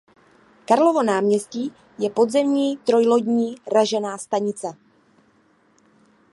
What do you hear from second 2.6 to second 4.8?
trojlodní ražená stanice.